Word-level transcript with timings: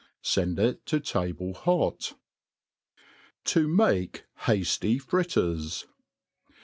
Send 0.23 0.57
it 0.57 0.83
to 0.87 0.99
table 0.99 1.53
hot. 1.53 2.13
To 3.43 3.67
make 3.67 4.23
Hafly 4.47 4.97
Fritters. 4.99 5.85